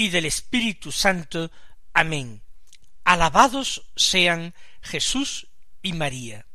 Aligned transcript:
y 0.00 0.08
del 0.08 0.24
Espíritu 0.24 0.92
Santo. 0.92 1.50
Amén. 1.92 2.42
Alabados 3.04 3.82
sean 3.96 4.54
Jesús 4.80 5.48
y 5.82 5.92
María. 5.92 6.46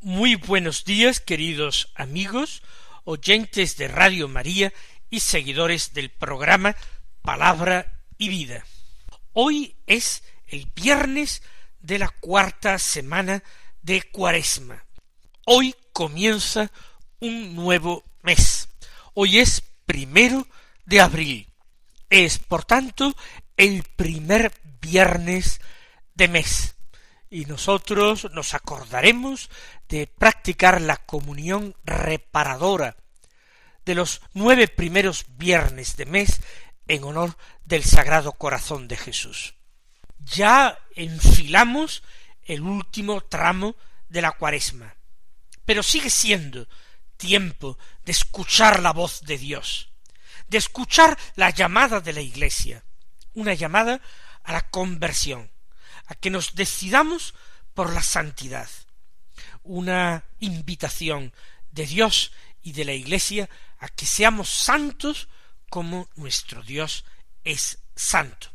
Muy 0.00 0.34
buenos 0.34 0.84
días, 0.84 1.20
queridos 1.20 1.92
amigos, 1.94 2.62
oyentes 3.04 3.76
de 3.76 3.86
Radio 3.86 4.26
María 4.26 4.72
y 5.08 5.20
seguidores 5.20 5.94
del 5.94 6.10
programa 6.10 6.74
Palabra 7.22 8.02
y 8.18 8.28
Vida. 8.28 8.64
Hoy 9.34 9.76
es 9.86 10.24
el 10.48 10.66
viernes 10.74 11.42
de 11.78 12.00
la 12.00 12.08
cuarta 12.08 12.80
semana 12.80 13.44
de 13.82 14.02
Cuaresma. 14.02 14.84
Hoy 15.46 15.76
comienza 15.92 16.72
un 17.20 17.54
nuevo 17.54 18.02
mes. 18.22 18.68
Hoy 19.14 19.38
es 19.38 19.62
primero 19.86 20.44
de 20.86 21.00
abril. 21.00 21.47
Es, 22.10 22.38
por 22.38 22.64
tanto, 22.64 23.14
el 23.56 23.82
primer 23.82 24.52
viernes 24.80 25.60
de 26.14 26.28
mes. 26.28 26.76
Y 27.30 27.44
nosotros 27.44 28.28
nos 28.32 28.54
acordaremos 28.54 29.50
de 29.88 30.06
practicar 30.06 30.80
la 30.80 30.96
comunión 30.96 31.76
reparadora 31.84 32.96
de 33.84 33.94
los 33.94 34.20
nueve 34.34 34.68
primeros 34.68 35.26
viernes 35.36 35.96
de 35.96 36.06
mes 36.06 36.40
en 36.88 37.04
honor 37.04 37.36
del 37.64 37.84
Sagrado 37.84 38.32
Corazón 38.32 38.88
de 38.88 38.96
Jesús. 38.96 39.54
Ya 40.18 40.78
enfilamos 40.94 42.02
el 42.44 42.62
último 42.62 43.20
tramo 43.22 43.76
de 44.08 44.22
la 44.22 44.32
cuaresma, 44.32 44.94
pero 45.64 45.82
sigue 45.82 46.10
siendo 46.10 46.66
tiempo 47.16 47.78
de 48.04 48.12
escuchar 48.12 48.80
la 48.80 48.92
voz 48.92 49.22
de 49.22 49.38
Dios, 49.38 49.90
de 50.48 50.58
escuchar 50.58 51.18
la 51.36 51.50
llamada 51.50 52.00
de 52.00 52.12
la 52.12 52.20
Iglesia, 52.20 52.84
una 53.34 53.54
llamada 53.54 54.00
a 54.42 54.52
la 54.52 54.62
conversión, 54.70 55.50
a 56.06 56.14
que 56.14 56.30
nos 56.30 56.54
decidamos 56.54 57.34
por 57.74 57.92
la 57.92 58.02
santidad, 58.02 58.68
una 59.62 60.24
invitación 60.40 61.32
de 61.70 61.86
Dios 61.86 62.32
y 62.62 62.72
de 62.72 62.84
la 62.84 62.94
Iglesia 62.94 63.48
a 63.78 63.88
que 63.88 64.06
seamos 64.06 64.48
santos 64.48 65.28
como 65.68 66.08
nuestro 66.16 66.62
Dios 66.62 67.04
es 67.44 67.78
santo. 67.94 68.48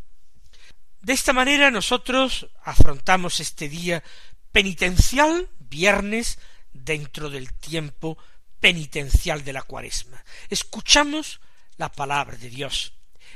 De 1.02 1.13
esta 1.13 1.33
manera 1.33 1.69
nosotros 1.69 2.47
afrontamos 2.63 3.39
este 3.39 3.69
día 3.69 4.03
penitencial, 4.51 5.50
viernes, 5.59 6.39
dentro 6.72 7.29
del 7.29 7.53
tiempo 7.53 8.18
penitencial 8.59 9.44
de 9.44 9.53
la 9.53 9.62
cuaresma. 9.62 10.23
Escuchamos 10.50 11.39
la 11.78 11.91
palabra 11.91 12.38
de 12.38 12.50
Dios. 12.50 12.94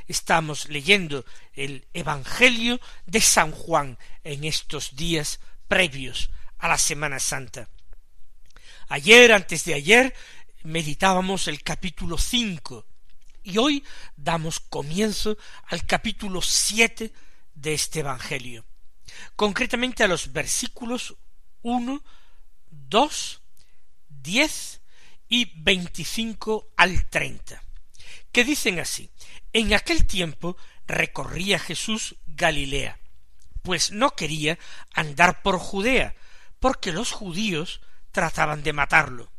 Estamos 0.08 0.70
leyendo 0.70 1.26
el 1.54 1.88
Evangelio 1.94 2.80
de 3.06 3.22
San 3.22 3.52
Juan 3.52 3.98
en 4.24 4.44
estos 4.44 4.96
días 4.96 5.40
previos 5.68 6.30
a 6.58 6.68
la 6.68 6.78
Semana 6.78 7.20
Santa. 7.20 7.70
Ayer, 8.90 9.34
antes 9.34 9.66
de 9.66 9.74
ayer, 9.74 10.16
meditábamos 10.64 11.48
el 11.48 11.62
capítulo 11.62 12.18
cinco 12.18 12.86
y 13.44 13.58
hoy 13.58 13.84
damos 14.16 14.60
comienzo 14.60 15.38
al 15.68 15.86
capítulo 15.86 16.42
siete 16.42 17.14
de 17.54 17.74
este 17.74 18.00
Evangelio, 18.00 18.66
concretamente 19.36 20.04
a 20.04 20.08
los 20.08 20.32
versículos 20.32 21.16
uno, 21.64 22.04
dos, 22.70 23.42
diez 24.08 24.82
y 25.28 25.52
veinticinco 25.62 26.72
al 26.78 27.10
treinta, 27.10 27.64
que 28.38 28.44
dicen 28.44 28.78
así 28.78 29.10
En 29.52 29.74
aquel 29.74 30.06
tiempo 30.06 30.58
recorría 30.86 31.58
Jesús 31.58 32.18
Galilea, 32.28 33.00
pues 33.64 33.90
no 33.92 34.12
quería 34.12 34.60
andar 34.94 35.42
por 35.42 35.58
Judea, 35.58 36.14
porque 36.60 36.92
los 36.92 37.12
judíos 37.12 37.82
trataban 38.12 38.62
de 38.62 38.74
matarlo. 38.74 39.32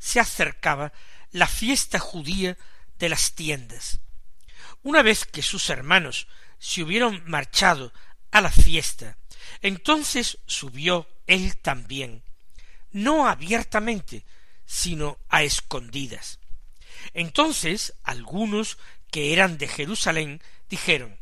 Se 0.00 0.18
acercaba 0.18 0.92
la 1.30 1.46
fiesta 1.46 2.00
judía 2.00 2.58
de 2.98 3.08
las 3.08 3.36
tiendas. 3.36 4.00
Una 4.82 5.02
vez 5.02 5.24
que 5.24 5.42
sus 5.42 5.70
hermanos 5.70 6.26
se 6.58 6.82
hubieron 6.82 7.22
marchado 7.24 7.92
a 8.32 8.40
la 8.40 8.50
fiesta, 8.50 9.16
entonces 9.62 10.38
subió 10.44 11.06
él 11.28 11.56
también, 11.58 12.24
no 12.90 13.28
abiertamente, 13.28 14.24
sino 14.66 15.18
a 15.28 15.44
escondidas. 15.44 16.40
Entonces 17.14 17.94
algunos 18.04 18.78
que 19.10 19.32
eran 19.32 19.58
de 19.58 19.68
Jerusalén 19.68 20.42
dijeron 20.68 21.18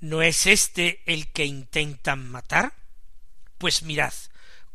¿No 0.00 0.22
es 0.22 0.46
este 0.46 1.02
el 1.06 1.32
que 1.32 1.46
intentan 1.46 2.30
matar? 2.30 2.74
Pues 3.58 3.82
mirad, 3.82 4.12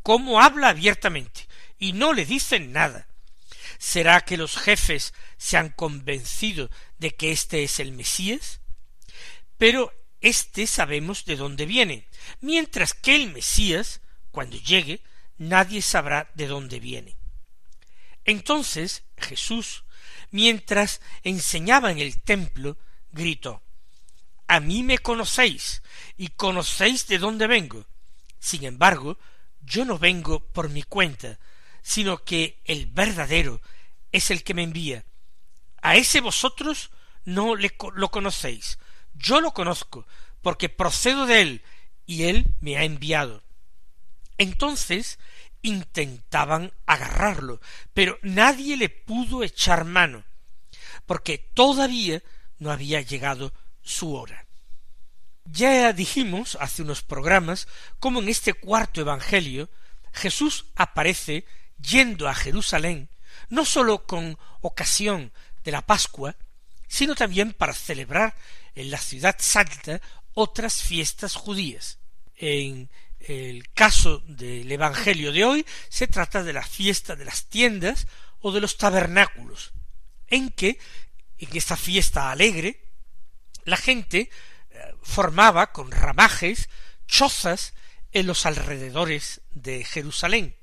cómo 0.02 0.40
habla 0.40 0.70
abiertamente, 0.70 1.46
y 1.78 1.92
no 1.92 2.12
le 2.12 2.24
dicen 2.24 2.72
nada. 2.72 3.06
¿Será 3.78 4.22
que 4.22 4.36
los 4.36 4.56
jefes 4.56 5.14
se 5.38 5.56
han 5.56 5.70
convencido 5.70 6.68
de 6.98 7.14
que 7.14 7.30
éste 7.30 7.62
es 7.62 7.78
el 7.78 7.92
Mesías? 7.92 8.60
Pero 9.56 9.94
éste 10.20 10.66
sabemos 10.66 11.24
de 11.24 11.36
dónde 11.36 11.64
viene, 11.64 12.08
mientras 12.40 12.92
que 12.92 13.14
el 13.14 13.32
Mesías, 13.32 14.00
cuando 14.32 14.56
llegue, 14.56 15.00
nadie 15.38 15.80
sabrá 15.80 16.30
de 16.34 16.46
dónde 16.46 16.80
viene. 16.80 17.16
Entonces 18.24 19.04
Jesús, 19.16 19.84
mientras 20.30 21.00
enseñaba 21.22 21.90
en 21.90 21.98
el 21.98 22.20
templo, 22.22 22.76
gritó 23.12 23.62
A 24.46 24.60
mí 24.60 24.82
me 24.82 24.98
conocéis, 24.98 25.82
y 26.16 26.28
conocéis 26.28 27.06
de 27.06 27.18
dónde 27.18 27.46
vengo. 27.46 27.86
Sin 28.38 28.64
embargo, 28.64 29.18
yo 29.60 29.84
no 29.84 29.98
vengo 29.98 30.40
por 30.40 30.68
mi 30.68 30.82
cuenta, 30.82 31.38
sino 31.82 32.24
que 32.24 32.60
el 32.64 32.86
verdadero 32.86 33.60
es 34.12 34.30
el 34.30 34.42
que 34.42 34.54
me 34.54 34.62
envía. 34.62 35.04
A 35.82 35.96
ese 35.96 36.20
vosotros 36.20 36.90
no 37.24 37.54
le, 37.54 37.74
lo 37.94 38.10
conocéis. 38.10 38.78
Yo 39.14 39.40
lo 39.40 39.52
conozco, 39.52 40.06
porque 40.42 40.68
procedo 40.68 41.26
de 41.26 41.40
él, 41.42 41.62
y 42.06 42.24
él 42.24 42.54
me 42.60 42.76
ha 42.76 42.84
enviado. 42.84 43.42
Entonces 44.38 45.18
intentaban 45.62 46.72
agarrarlo, 46.86 47.60
pero 47.94 48.18
nadie 48.22 48.76
le 48.76 48.88
pudo 48.88 49.42
echar 49.42 49.84
mano, 49.84 50.24
porque 51.06 51.38
todavía 51.38 52.22
no 52.58 52.70
había 52.70 53.00
llegado 53.00 53.52
su 53.82 54.14
hora. 54.14 54.46
Ya 55.44 55.92
dijimos 55.92 56.56
hace 56.60 56.82
unos 56.82 57.02
programas 57.02 57.66
cómo 57.98 58.20
en 58.20 58.28
este 58.28 58.54
cuarto 58.54 59.00
Evangelio 59.00 59.68
Jesús 60.12 60.66
aparece 60.76 61.44
yendo 61.78 62.28
a 62.28 62.34
Jerusalén, 62.34 63.08
no 63.48 63.64
sólo 63.64 64.06
con 64.06 64.38
ocasión 64.60 65.32
de 65.64 65.72
la 65.72 65.82
Pascua, 65.82 66.36
sino 66.86 67.14
también 67.14 67.52
para 67.52 67.72
celebrar 67.72 68.34
en 68.74 68.90
la 68.90 68.98
ciudad 68.98 69.36
santa 69.38 70.00
otras 70.34 70.82
fiestas 70.82 71.34
judías. 71.34 71.98
En 72.36 72.90
el 73.20 73.68
caso 73.72 74.22
del 74.26 74.70
Evangelio 74.70 75.32
de 75.32 75.44
hoy 75.44 75.66
se 75.88 76.08
trata 76.08 76.42
de 76.42 76.52
la 76.52 76.62
fiesta 76.64 77.16
de 77.16 77.24
las 77.24 77.46
tiendas 77.46 78.06
o 78.40 78.52
de 78.52 78.60
los 78.60 78.76
tabernáculos, 78.76 79.72
en 80.28 80.50
que, 80.50 80.78
en 81.38 81.56
esta 81.56 81.76
fiesta 81.76 82.30
alegre, 82.30 82.80
la 83.64 83.76
gente 83.76 84.30
eh, 84.70 84.94
formaba 85.02 85.72
con 85.72 85.90
ramajes 85.90 86.68
chozas 87.06 87.74
en 88.12 88.26
los 88.26 88.46
alrededores 88.46 89.42
de 89.50 89.84
Jerusalén. 89.84 90.56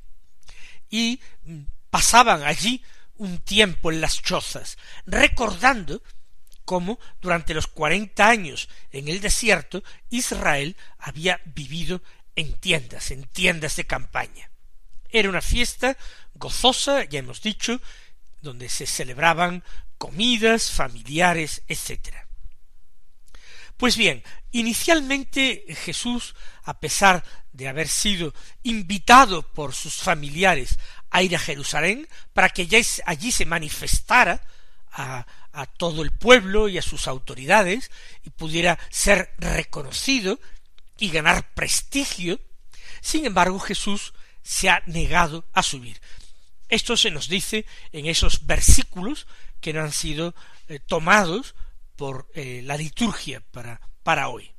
Y 0.89 1.21
mm, 1.43 1.61
pasaban 1.89 2.43
allí 2.43 2.83
un 3.15 3.39
tiempo 3.39 3.91
en 3.91 4.01
las 4.01 4.21
chozas, 4.21 4.77
recordando 5.05 6.01
cómo 6.65 6.99
durante 7.21 7.53
los 7.53 7.67
cuarenta 7.67 8.27
años 8.27 8.67
en 8.91 9.07
el 9.07 9.21
desierto 9.21 9.83
Israel 10.09 10.75
había 10.99 11.39
vivido 11.45 12.01
en 12.37 12.53
tiendas, 12.53 13.11
en 13.11 13.25
tiendas 13.25 13.75
de 13.75 13.85
campaña. 13.85 14.49
Era 15.09 15.27
una 15.27 15.41
fiesta 15.41 15.97
gozosa, 16.35 17.03
ya 17.03 17.19
hemos 17.19 17.41
dicho, 17.41 17.81
donde 18.41 18.69
se 18.69 18.85
celebraban 18.85 19.63
comidas 19.97 20.71
familiares, 20.71 21.63
etc. 21.67 22.15
Pues 23.75 23.97
bien, 23.97 24.23
inicialmente 24.51 25.65
Jesús, 25.83 26.35
a 26.63 26.79
pesar 26.79 27.23
de 27.51 27.67
haber 27.67 27.87
sido 27.87 28.33
invitado 28.61 29.41
por 29.41 29.73
sus 29.73 29.95
familiares 29.95 30.77
a 31.09 31.23
ir 31.23 31.35
a 31.35 31.39
Jerusalén 31.39 32.07
para 32.33 32.49
que 32.49 32.67
allí 33.05 33.31
se 33.31 33.45
manifestara 33.45 34.45
a, 34.91 35.25
a 35.53 35.65
todo 35.65 36.03
el 36.03 36.11
pueblo 36.11 36.69
y 36.69 36.77
a 36.77 36.83
sus 36.83 37.07
autoridades 37.07 37.89
y 38.23 38.29
pudiera 38.29 38.77
ser 38.91 39.33
reconocido 39.39 40.39
y 40.97 41.09
ganar 41.09 41.53
prestigio, 41.53 42.39
sin 43.01 43.25
embargo 43.25 43.59
Jesús 43.59 44.13
se 44.41 44.69
ha 44.69 44.81
negado 44.85 45.45
a 45.53 45.63
subir. 45.63 45.99
Esto 46.69 46.97
se 46.97 47.11
nos 47.11 47.29
dice 47.29 47.65
en 47.91 48.07
esos 48.07 48.45
versículos 48.45 49.27
que 49.61 49.73
no 49.73 49.81
han 49.81 49.91
sido 49.91 50.35
eh, 50.67 50.79
tomados 50.79 51.55
por 51.95 52.29
eh, 52.35 52.61
la 52.63 52.77
liturgia 52.77 53.41
para, 53.51 53.81
para 54.03 54.29
hoy. 54.29 54.51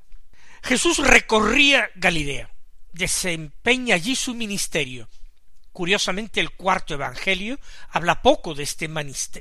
Jesús 0.63 0.99
recorría 0.99 1.91
Galilea, 1.95 2.51
desempeña 2.93 3.95
allí 3.95 4.17
su 4.17 4.35
ministerio. 4.35 5.09
Curiosamente 5.73 6.41
el 6.41 6.51
cuarto 6.51 6.95
Evangelio 6.95 7.61
habla 7.91 8.23
poco 8.23 8.55
de 8.55 8.65
este 8.65 8.89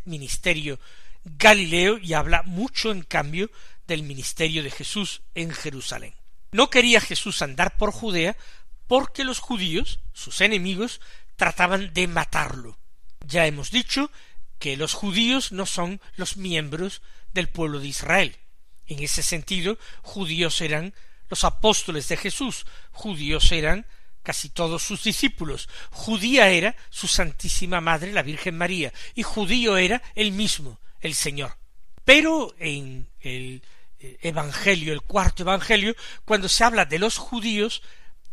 ministerio 0.06 0.80
galileo 1.24 1.98
y 1.98 2.14
habla 2.14 2.44
mucho 2.44 2.92
en 2.92 3.02
cambio 3.02 3.50
del 3.88 4.04
ministerio 4.04 4.64
de 4.64 4.72
Jesús 4.72 5.22
en 5.34 5.52
Jerusalén. 5.52 6.14
No 6.52 6.70
quería 6.70 7.02
Jesús 7.02 7.42
andar 7.42 7.78
por 7.78 7.92
Judea 7.92 8.38
porque 8.88 9.24
los 9.24 9.40
judíos, 9.40 10.00
sus 10.14 10.42
enemigos, 10.42 11.02
trataban 11.36 11.94
de 11.94 12.08
matarlo. 12.08 12.78
Ya 13.26 13.46
hemos 13.46 13.72
dicho 13.72 14.12
que 14.60 14.78
los 14.78 14.94
judíos 14.94 15.52
no 15.52 15.66
son 15.66 16.02
los 16.16 16.38
miembros 16.38 17.02
del 17.34 17.50
pueblo 17.50 17.80
de 17.80 17.88
Israel. 17.88 18.38
En 18.88 19.04
ese 19.04 19.22
sentido, 19.22 19.78
judíos 20.02 20.62
eran 20.62 20.94
los 21.30 21.44
apóstoles 21.44 22.08
de 22.08 22.18
Jesús, 22.18 22.66
judíos 22.92 23.52
eran 23.52 23.86
casi 24.24 24.50
todos 24.50 24.84
sus 24.84 25.04
discípulos, 25.04 25.70
judía 25.92 26.50
era 26.50 26.76
su 26.90 27.08
Santísima 27.08 27.82
Madre, 27.82 28.12
la 28.12 28.24
Virgen 28.24 28.58
María, 28.58 28.94
y 29.14 29.24
judío 29.24 29.78
era 29.78 30.02
el 30.16 30.32
mismo, 30.32 30.80
el 31.02 31.14
Señor. 31.14 31.58
Pero 32.04 32.56
en 32.60 33.10
el 33.20 33.62
Evangelio, 34.00 34.94
el 34.94 35.02
cuarto 35.02 35.44
Evangelio, 35.44 35.96
cuando 36.26 36.50
se 36.50 36.64
habla 36.64 36.86
de 36.86 37.00
los 37.00 37.18
judíos, 37.18 37.82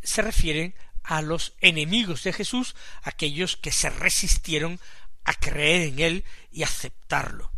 se 0.03 0.23
refieren 0.23 0.75
a 1.03 1.23
los 1.23 1.55
enemigos 1.61 2.25
de 2.25 2.33
Jesús, 2.33 2.75
aquellos 3.03 3.57
que 3.57 3.73
se 3.73 3.91
resistieron 3.91 4.81
a 5.25 5.35
creer 5.35 5.89
en 5.89 5.99
él 5.99 6.25
y 6.51 6.63
aceptarlo. 6.63 7.51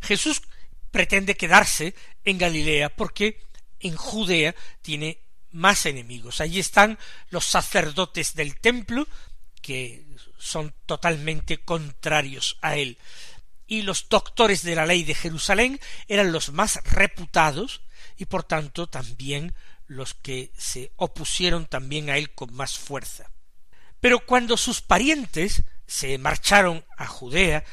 Jesús 0.00 0.42
pretende 0.90 1.36
quedarse 1.36 1.94
en 2.24 2.38
Galilea 2.38 2.90
porque 2.94 3.42
en 3.80 3.96
Judea 3.96 4.54
tiene 4.82 5.18
más 5.52 5.86
enemigos. 5.86 6.40
Allí 6.40 6.58
están 6.58 6.98
los 7.30 7.44
sacerdotes 7.44 8.34
del 8.34 8.58
templo, 8.58 9.06
que 9.62 10.04
son 10.38 10.74
totalmente 10.86 11.58
contrarios 11.58 12.58
a 12.62 12.76
él 12.76 12.98
y 13.66 13.82
los 13.82 14.08
doctores 14.08 14.62
de 14.62 14.74
la 14.74 14.86
ley 14.86 15.04
de 15.04 15.14
Jerusalén 15.14 15.80
eran 16.08 16.32
los 16.32 16.52
más 16.52 16.80
reputados 16.84 17.82
y 18.16 18.26
por 18.26 18.44
tanto 18.44 18.88
también 18.88 19.54
los 19.86 20.14
que 20.14 20.52
se 20.56 20.92
opusieron 20.96 21.66
también 21.66 22.10
a 22.10 22.16
él 22.16 22.34
con 22.34 22.52
más 22.54 22.78
fuerza. 22.78 23.30
Pero 24.00 24.20
cuando 24.20 24.56
sus 24.56 24.82
parientes 24.82 25.64
se 25.86 26.18
marcharon 26.18 26.84
a 26.96 27.06
Judea 27.06 27.64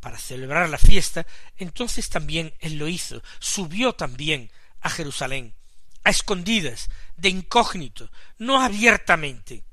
para 0.00 0.18
celebrar 0.18 0.68
la 0.68 0.78
fiesta, 0.78 1.26
entonces 1.56 2.08
también 2.08 2.54
él 2.60 2.78
lo 2.78 2.88
hizo, 2.88 3.22
subió 3.38 3.92
también 3.92 4.50
a 4.80 4.90
Jerusalén, 4.90 5.54
a 6.04 6.10
escondidas, 6.10 6.88
de 7.16 7.28
incógnito, 7.28 8.10
no 8.38 8.60
abiertamente. 8.60 9.64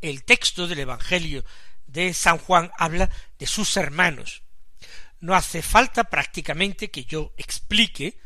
El 0.00 0.24
texto 0.24 0.66
del 0.68 0.80
Evangelio 0.80 1.44
de 1.86 2.12
San 2.12 2.38
Juan 2.38 2.70
habla 2.76 3.10
de 3.38 3.46
sus 3.46 3.76
hermanos, 3.76 4.43
no 5.24 5.34
hace 5.34 5.62
falta 5.62 6.04
prácticamente 6.04 6.90
que 6.90 7.06
yo 7.06 7.32
explique 7.38 8.18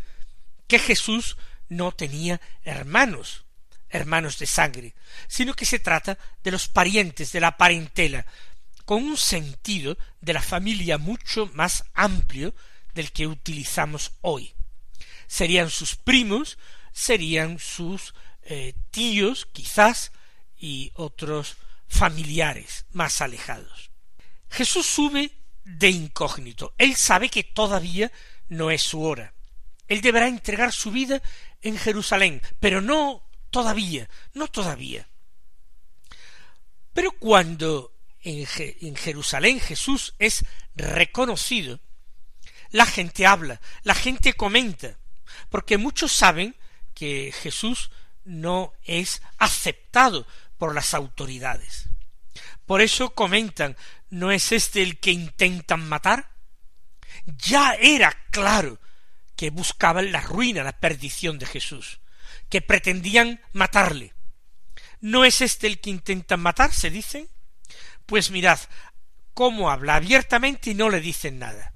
que 0.66 0.80
Jesús 0.80 1.36
no 1.68 1.92
tenía 1.92 2.40
hermanos, 2.64 3.44
hermanos 3.88 4.36
de 4.40 4.46
sangre, 4.46 4.96
sino 5.28 5.54
que 5.54 5.64
se 5.64 5.78
trata 5.78 6.18
de 6.42 6.50
los 6.50 6.66
parientes 6.66 7.30
de 7.30 7.38
la 7.38 7.56
parentela, 7.56 8.26
con 8.84 9.04
un 9.04 9.16
sentido 9.16 9.96
de 10.20 10.32
la 10.32 10.42
familia 10.42 10.98
mucho 10.98 11.48
más 11.54 11.84
amplio 11.94 12.52
del 12.94 13.12
que 13.12 13.28
utilizamos 13.28 14.10
hoy. 14.20 14.52
Serían 15.28 15.70
sus 15.70 15.94
primos, 15.94 16.58
serían 16.90 17.60
sus 17.60 18.12
eh, 18.42 18.74
tíos, 18.90 19.46
quizás, 19.52 20.10
y 20.58 20.90
otros 20.94 21.58
familiares 21.86 22.86
más 22.90 23.20
alejados. 23.20 23.92
Jesús 24.50 24.84
sube 24.84 25.37
de 25.68 25.90
incógnito. 25.90 26.74
Él 26.78 26.96
sabe 26.96 27.28
que 27.28 27.44
todavía 27.44 28.10
no 28.48 28.70
es 28.70 28.82
su 28.82 29.02
hora. 29.02 29.34
Él 29.86 30.00
deberá 30.00 30.26
entregar 30.26 30.72
su 30.72 30.90
vida 30.90 31.22
en 31.60 31.76
Jerusalén, 31.76 32.40
pero 32.58 32.80
no 32.80 33.22
todavía, 33.50 34.08
no 34.32 34.48
todavía. 34.48 35.08
Pero 36.94 37.12
cuando 37.12 37.92
en, 38.22 38.46
en, 38.80 38.96
Jerusalén 38.96 39.60
Jesús 39.60 40.14
es 40.18 40.44
reconocido, 40.74 41.80
la 42.70 42.86
gente 42.86 43.26
habla, 43.26 43.60
la 43.82 43.94
gente 43.94 44.32
comenta, 44.34 44.98
porque 45.50 45.78
muchos 45.78 46.12
saben 46.12 46.56
que 46.94 47.32
Jesús 47.42 47.90
no 48.24 48.72
es 48.84 49.22
aceptado 49.38 50.26
por 50.56 50.74
las 50.74 50.94
autoridades. 50.94 51.88
Por 52.66 52.80
eso 52.80 53.14
comentan, 53.14 53.76
¿no 54.10 54.30
es 54.30 54.52
este 54.52 54.82
el 54.82 54.98
que 54.98 55.10
intentan 55.10 55.88
matar? 55.88 56.30
Ya 57.26 57.74
era 57.74 58.16
claro 58.30 58.78
que 59.36 59.50
buscaban 59.50 60.12
la 60.12 60.20
ruina, 60.20 60.62
la 60.62 60.78
perdición 60.78 61.38
de 61.38 61.46
Jesús, 61.46 62.00
que 62.48 62.60
pretendían 62.60 63.40
matarle. 63.52 64.14
¿No 65.00 65.24
es 65.24 65.40
este 65.40 65.66
el 65.66 65.80
que 65.80 65.90
intentan 65.90 66.40
matar? 66.40 66.72
se 66.72 66.90
dicen. 66.90 67.28
Pues 68.06 68.30
mirad 68.30 68.58
cómo 69.34 69.70
habla 69.70 69.96
abiertamente 69.96 70.70
y 70.70 70.74
no 70.74 70.90
le 70.90 71.00
dicen 71.00 71.38
nada. 71.38 71.72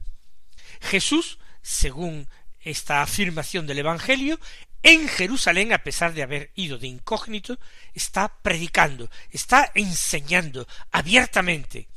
Jesús, 0.80 1.38
según 1.62 2.28
esta 2.60 3.02
afirmación 3.02 3.66
del 3.66 3.78
Evangelio, 3.78 4.40
en 4.82 5.08
Jerusalén, 5.08 5.72
a 5.72 5.78
pesar 5.78 6.12
de 6.12 6.22
haber 6.22 6.50
ido 6.54 6.78
de 6.78 6.88
incógnito, 6.88 7.58
está 7.94 8.40
predicando, 8.42 9.10
está 9.30 9.70
enseñando 9.74 10.66
abiertamente. 10.90 11.88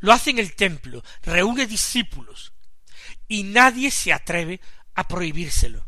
Lo 0.00 0.12
hace 0.12 0.30
en 0.30 0.38
el 0.38 0.54
templo, 0.54 1.02
reúne 1.22 1.66
discípulos, 1.66 2.52
y 3.26 3.44
nadie 3.44 3.90
se 3.90 4.12
atreve 4.12 4.60
a 4.94 5.08
prohibírselo. 5.08 5.86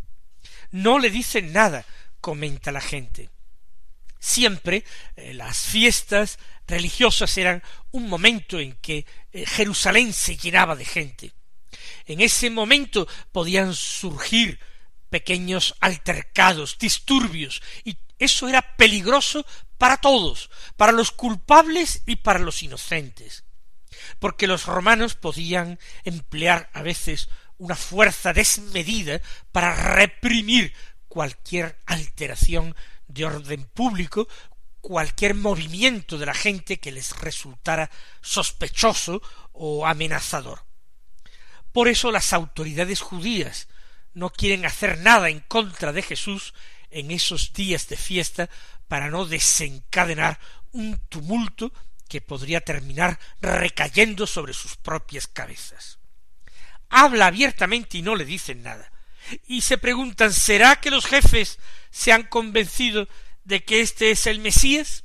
No 0.70 0.98
le 0.98 1.10
dicen 1.10 1.52
nada, 1.52 1.84
comenta 2.20 2.72
la 2.72 2.80
gente. 2.80 3.30
Siempre 4.18 4.84
eh, 5.16 5.34
las 5.34 5.58
fiestas 5.58 6.38
religiosas 6.66 7.36
eran 7.38 7.62
un 7.92 8.08
momento 8.08 8.58
en 8.58 8.72
que 8.76 9.06
eh, 9.32 9.46
Jerusalén 9.46 10.12
se 10.12 10.36
llenaba 10.36 10.76
de 10.76 10.84
gente. 10.84 11.32
En 12.06 12.20
ese 12.20 12.50
momento 12.50 13.06
podían 13.32 13.74
surgir 13.74 14.58
pequeños 15.10 15.74
altercados, 15.80 16.78
disturbios, 16.78 17.62
y 17.84 17.96
eso 18.18 18.48
era 18.48 18.76
peligroso 18.76 19.46
para 19.78 19.96
todos, 19.96 20.50
para 20.76 20.92
los 20.92 21.10
culpables 21.12 22.02
y 22.06 22.16
para 22.16 22.40
los 22.40 22.62
inocentes, 22.62 23.44
porque 24.18 24.46
los 24.46 24.66
romanos 24.66 25.14
podían 25.14 25.78
emplear 26.04 26.68
a 26.72 26.82
veces 26.82 27.28
una 27.58 27.76
fuerza 27.76 28.32
desmedida 28.32 29.20
para 29.52 29.74
reprimir 29.74 30.72
cualquier 31.08 31.78
alteración 31.86 32.74
de 33.06 33.24
orden 33.24 33.64
público, 33.64 34.28
cualquier 34.80 35.34
movimiento 35.34 36.18
de 36.18 36.26
la 36.26 36.34
gente 36.34 36.78
que 36.78 36.92
les 36.92 37.16
resultara 37.18 37.90
sospechoso 38.20 39.22
o 39.52 39.86
amenazador. 39.86 40.64
Por 41.72 41.88
eso 41.88 42.10
las 42.10 42.32
autoridades 42.32 43.00
judías 43.00 43.67
no 44.18 44.30
quieren 44.30 44.66
hacer 44.66 44.98
nada 44.98 45.28
en 45.28 45.40
contra 45.40 45.92
de 45.92 46.02
Jesús 46.02 46.52
en 46.90 47.10
esos 47.10 47.52
días 47.52 47.88
de 47.88 47.96
fiesta 47.96 48.50
para 48.88 49.10
no 49.10 49.26
desencadenar 49.26 50.40
un 50.72 50.98
tumulto 51.08 51.72
que 52.08 52.20
podría 52.20 52.60
terminar 52.60 53.18
recayendo 53.40 54.26
sobre 54.26 54.54
sus 54.54 54.76
propias 54.76 55.28
cabezas. 55.28 55.98
Habla 56.88 57.26
abiertamente 57.26 57.98
y 57.98 58.02
no 58.02 58.16
le 58.16 58.24
dicen 58.24 58.62
nada. 58.62 58.90
Y 59.46 59.60
se 59.60 59.78
preguntan 59.78 60.32
¿será 60.32 60.76
que 60.76 60.90
los 60.90 61.06
jefes 61.06 61.58
se 61.90 62.12
han 62.12 62.24
convencido 62.24 63.08
de 63.44 63.62
que 63.62 63.82
este 63.82 64.10
es 64.10 64.26
el 64.26 64.40
Mesías? 64.40 65.04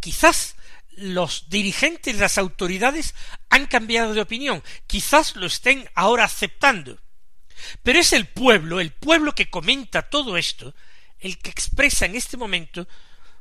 Quizás 0.00 0.56
los 0.96 1.48
dirigentes, 1.48 2.16
las 2.16 2.38
autoridades 2.38 3.14
han 3.50 3.66
cambiado 3.66 4.14
de 4.14 4.20
opinión, 4.20 4.62
quizás 4.86 5.36
lo 5.36 5.46
estén 5.46 5.88
ahora 5.94 6.24
aceptando, 6.24 7.00
Pero 7.82 7.98
es 7.98 8.12
el 8.12 8.26
pueblo, 8.26 8.80
el 8.80 8.92
pueblo 8.92 9.34
que 9.34 9.50
comenta 9.50 10.08
todo 10.08 10.36
esto, 10.36 10.74
el 11.18 11.38
que 11.38 11.50
expresa 11.50 12.06
en 12.06 12.16
este 12.16 12.36
momento 12.36 12.88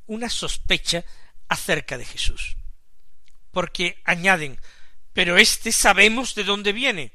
una 0.08 0.30
sospecha 0.30 1.04
acerca 1.48 1.98
de 1.98 2.06
Jesús. 2.06 2.56
Porque 3.52 4.02
añaden, 4.06 4.60
pero 5.14 5.38
éste 5.38 5.72
sabemos 5.72 6.36
de 6.36 6.44
dónde 6.44 6.72
viene, 6.72 7.14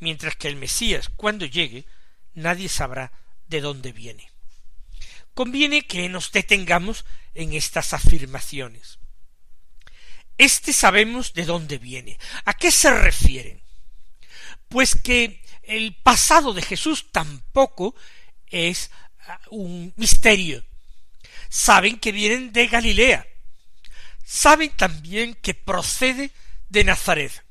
mientras 0.00 0.36
que 0.36 0.48
el 0.48 0.56
Mesías, 0.56 1.08
cuando 1.08 1.46
llegue, 1.46 1.86
nadie 2.34 2.68
sabrá 2.68 3.12
de 3.46 3.60
dónde 3.60 3.92
viene. 3.92 4.30
Conviene 5.34 5.86
que 5.86 6.08
nos 6.08 6.32
detengamos 6.32 7.04
en 7.34 7.52
estas 7.52 7.92
afirmaciones. 7.92 8.98
Este 10.38 10.72
sabemos 10.72 11.32
de 11.34 11.44
dónde 11.44 11.78
viene. 11.78 12.18
¿A 12.44 12.54
qué 12.54 12.70
se 12.70 12.92
refieren? 12.92 13.62
Pues 14.68 14.96
que 14.96 15.43
el 15.66 15.94
pasado 15.94 16.52
de 16.52 16.62
Jesús 16.62 17.06
tampoco 17.12 17.94
es 18.46 18.90
ah, 19.26 19.40
un 19.50 19.92
misterio. 19.96 20.64
Saben 21.48 21.98
que 21.98 22.12
vienen 22.12 22.52
de 22.52 22.66
Galilea. 22.66 23.26
Saben 24.24 24.70
también 24.76 25.34
que 25.34 25.54
procede 25.54 26.30
de 26.68 26.84
Nazaret. 26.84 27.44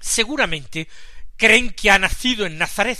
Seguramente 0.00 0.88
creen 1.36 1.70
que 1.70 1.90
ha 1.90 1.98
nacido 1.98 2.46
en 2.46 2.58
Nazaret. 2.58 2.98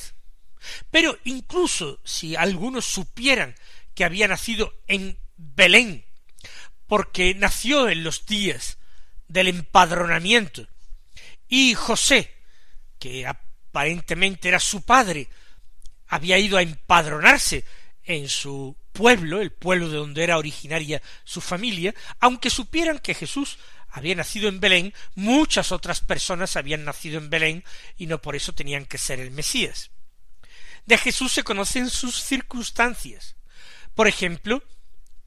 Pero 0.90 1.18
incluso 1.24 2.00
si 2.04 2.34
algunos 2.36 2.84
supieran 2.84 3.54
que 3.94 4.04
había 4.04 4.28
nacido 4.28 4.74
en 4.86 5.18
Belén, 5.36 6.04
porque 6.86 7.34
nació 7.34 7.88
en 7.88 8.04
los 8.04 8.26
días 8.26 8.78
del 9.28 9.48
empadronamiento, 9.48 10.68
y 11.48 11.74
José, 11.74 12.34
que 12.98 13.26
aparentemente 13.76 14.49
era 14.49 14.59
su 14.59 14.80
padre, 14.80 15.28
había 16.09 16.38
ido 16.38 16.56
a 16.56 16.62
empadronarse 16.62 17.62
en 18.04 18.30
su 18.30 18.75
pueblo, 18.92 19.42
el 19.42 19.52
pueblo 19.52 19.90
de 19.90 19.99
donde 19.99 20.25
era 20.25 20.38
originaria 20.38 21.02
su 21.25 21.42
familia, 21.42 21.95
aunque 22.18 22.49
supieran 22.49 23.00
que 23.00 23.12
Jesús 23.12 23.59
había 23.90 24.14
nacido 24.14 24.49
en 24.49 24.61
Belén, 24.61 24.95
muchas 25.14 25.73
otras 25.73 26.00
personas 26.00 26.56
habían 26.56 26.87
nacido 26.87 27.18
en 27.18 27.28
Belén 27.28 27.64
y 27.99 28.06
no 28.06 28.23
por 28.23 28.35
eso 28.35 28.54
tenían 28.54 28.87
que 28.87 28.97
ser 28.97 29.21
el 29.21 29.30
Mesías. 29.30 29.90
De 30.87 30.97
Jesús 30.97 31.33
se 31.33 31.42
conocen 31.42 31.90
sus 31.90 32.23
circunstancias. 32.23 33.37
Por 33.95 34.09
ejemplo, 34.09 34.62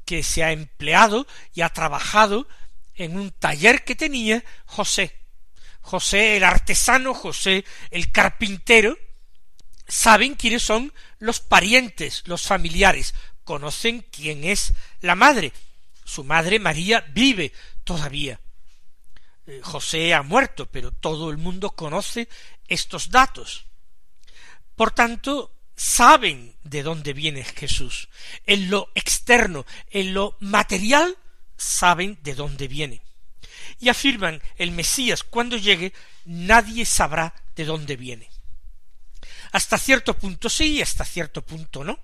que 0.06 0.24
se 0.24 0.44
ha 0.44 0.52
empleado 0.54 1.28
y 1.54 1.62
ha 1.62 1.70
trabajado 1.70 2.48
en 2.96 3.16
un 3.16 3.30
taller 3.30 3.84
que 3.84 3.94
tenía 3.94 4.44
José. 4.66 5.19
José 5.82 6.38
el 6.38 6.44
artesano, 6.44 7.14
José 7.14 7.66
el 7.92 8.12
carpintero, 8.12 8.98
saben 9.88 10.36
quiénes 10.36 10.64
son 10.64 10.94
los 11.18 11.40
parientes, 11.40 12.24
los 12.26 12.44
familiares, 12.44 13.14
conocen 13.44 14.06
quién 14.12 14.44
es 14.44 14.74
la 15.02 15.16
madre. 15.16 15.52
Su 16.06 16.24
madre 16.24 16.60
María 16.60 17.06
vive 17.12 17.52
todavía. 17.84 18.40
Eh, 19.48 19.62
José 19.64 20.14
ha 20.14 20.22
muerto, 20.22 20.68
pero 20.68 20.92
todo 20.92 21.32
el 21.32 21.38
mundo 21.38 21.72
conoce 21.72 22.30
estos 22.68 23.10
datos. 23.10 23.66
Por 24.76 24.92
tanto, 24.92 25.56
saben 25.76 26.56
de 26.64 26.84
dónde 26.84 27.14
viene 27.14 27.44
Jesús. 27.44 28.10
En 28.46 28.70
lo 28.70 28.92
externo, 28.96 29.66
en 29.90 30.14
lo 30.14 30.38
material, 30.40 31.18
saben 31.58 32.20
de 32.22 32.36
dónde 32.36 32.68
viene. 32.68 33.02
Y 33.80 33.90
afirman, 33.90 34.42
el 34.58 34.72
Mesías 34.72 35.24
cuando 35.24 35.58
llegue, 35.58 35.94
nadie 36.26 36.86
sabrá 36.86 37.34
de 37.56 37.66
dónde 37.66 37.96
viene. 37.96 38.30
Hasta 39.52 39.78
cierto 39.78 40.18
punto 40.18 40.50
sí, 40.50 40.82
hasta 40.82 41.06
cierto 41.06 41.42
punto 41.42 41.84
no. 41.84 42.00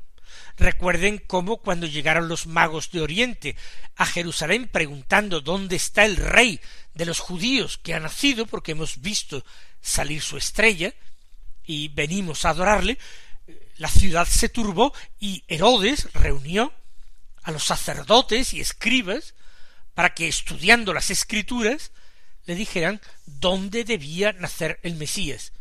Recuerden 0.57 1.21
cómo 1.27 1.57
cuando 1.57 1.85
llegaron 1.85 2.27
los 2.29 2.47
magos 2.47 2.91
de 2.91 3.01
Oriente 3.01 3.55
a 3.97 4.05
Jerusalén 4.05 4.69
preguntando 4.69 5.41
dónde 5.41 5.75
está 5.75 6.05
el 6.05 6.15
rey 6.15 6.61
de 6.93 7.05
los 7.05 7.19
judíos 7.19 7.77
que 7.77 7.93
ha 7.93 7.99
nacido, 7.99 8.45
porque 8.45 8.71
hemos 8.71 9.01
visto 9.01 9.45
salir 9.81 10.21
su 10.21 10.37
estrella 10.37 10.93
y 11.65 11.89
venimos 11.89 12.45
a 12.45 12.51
adorarle, 12.51 12.97
la 13.77 13.89
ciudad 13.89 14.27
se 14.27 14.49
turbó 14.49 14.93
y 15.19 15.43
Herodes 15.47 16.07
reunió 16.13 16.73
a 17.43 17.51
los 17.51 17.65
sacerdotes 17.65 18.53
y 18.53 18.61
escribas 18.61 19.35
para 19.95 20.13
que 20.13 20.27
estudiando 20.27 20.93
las 20.93 21.09
escrituras 21.09 21.91
le 22.45 22.53
dijeran 22.53 23.01
dónde 23.25 23.83
debía 23.83 24.33
nacer 24.33 24.79
el 24.83 24.95
Mesías. 24.95 25.53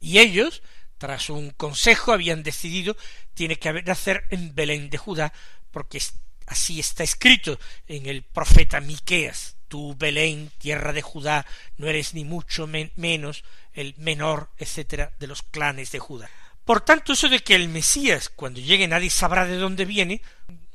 Y 0.00 0.18
ellos, 0.18 0.62
tras 0.96 1.28
un 1.28 1.50
consejo, 1.50 2.12
habían 2.12 2.42
decidido 2.42 2.96
tiene 3.34 3.58
que 3.58 3.72
nacer 3.82 4.24
en 4.30 4.54
Belén 4.54 4.88
de 4.90 4.98
Judá, 4.98 5.32
porque 5.70 6.00
así 6.46 6.80
está 6.80 7.02
escrito 7.04 7.58
en 7.86 8.06
el 8.06 8.22
profeta 8.22 8.80
Miqueas. 8.80 9.56
Tú, 9.68 9.94
Belén, 9.96 10.50
tierra 10.58 10.92
de 10.92 11.02
Judá, 11.02 11.46
no 11.78 11.88
eres 11.88 12.14
ni 12.14 12.24
mucho 12.24 12.66
menos 12.66 13.42
el 13.72 13.94
menor, 13.96 14.50
etcétera, 14.58 15.12
de 15.18 15.26
los 15.26 15.42
clanes 15.42 15.92
de 15.92 15.98
Judá. 15.98 16.30
Por 16.64 16.82
tanto, 16.82 17.14
eso 17.14 17.28
de 17.28 17.40
que 17.40 17.54
el 17.54 17.68
Mesías, 17.68 18.28
cuando 18.28 18.60
llegue 18.60 18.86
nadie 18.86 19.10
sabrá 19.10 19.46
de 19.46 19.56
dónde 19.56 19.84
viene, 19.84 20.20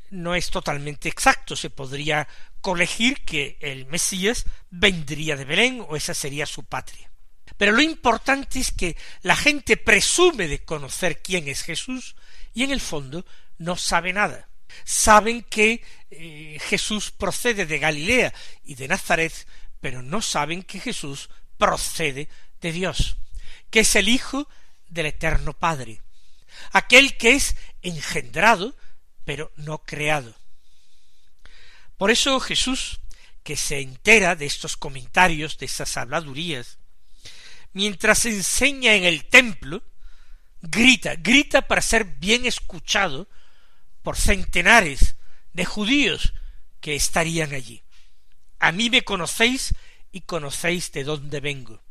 no 0.10 0.36
es 0.36 0.50
totalmente 0.50 1.10
exacto. 1.10 1.56
Se 1.56 1.70
podría 1.70 2.28
colegir 2.62 3.24
que 3.24 3.58
el 3.62 3.86
Mesías 3.88 4.46
vendría 4.70 5.36
de 5.36 5.46
Belén 5.46 5.86
o 5.88 5.96
esa 5.96 6.14
sería 6.14 6.46
su 6.46 6.64
patria. 6.64 7.10
Pero 7.58 7.72
lo 7.72 7.82
importante 7.82 8.60
es 8.60 8.72
que 8.72 8.96
la 9.22 9.36
gente 9.36 9.78
presume 9.78 10.48
de 10.48 10.64
conocer 10.64 11.22
quién 11.22 11.48
es 11.48 11.64
Jesús 11.64 12.16
y 12.54 12.64
en 12.64 12.72
el 12.72 12.82
fondo 12.82 13.26
no 13.58 13.76
sabe 13.76 14.14
nada. 14.14 14.50
Saben 14.84 15.44
que 15.44 15.84
eh, 16.12 16.58
Jesús 16.62 17.12
procede 17.12 17.66
de 17.66 17.80
Galilea 17.80 18.34
y 18.64 18.76
de 18.76 18.88
Nazaret, 18.88 19.34
pero 19.80 20.04
no 20.04 20.22
saben 20.22 20.64
que 20.64 20.80
Jesús 20.80 21.30
procede 21.58 22.30
de 22.62 22.72
Dios, 22.72 23.18
que 23.70 23.82
es 23.82 23.96
el 23.96 24.10
Hijo 24.10 24.48
del 24.88 25.08
Eterno 25.08 25.54
Padre, 25.54 26.02
aquel 26.72 27.18
que 27.18 27.34
es 27.34 27.56
engendrado, 27.82 28.76
pero 29.28 29.52
no 29.58 29.80
creado. 29.80 30.34
Por 31.98 32.12
eso 32.12 32.40
Jesús, 32.40 33.02
que 33.44 33.58
se 33.58 33.82
entera 33.82 34.38
de 34.38 34.46
estos 34.46 34.78
comentarios, 34.78 35.58
de 35.58 35.66
esas 35.66 35.98
habladurías, 35.98 36.78
mientras 37.74 38.26
enseña 38.26 38.94
en 38.94 39.04
el 39.04 39.26
templo, 39.26 39.84
grita, 40.62 41.16
grita 41.18 41.68
para 41.68 41.82
ser 41.82 42.06
bien 42.06 42.46
escuchado 42.46 43.28
por 44.02 44.16
centenares 44.16 45.18
de 45.52 45.66
judíos 45.66 46.34
que 46.80 46.96
estarían 46.96 47.54
allí. 47.54 47.84
A 48.60 48.72
mí 48.72 48.90
me 48.90 49.02
conocéis 49.02 49.76
y 50.14 50.22
conocéis 50.22 50.94
de 50.94 51.04
dónde 51.04 51.42
vengo. 51.42 51.84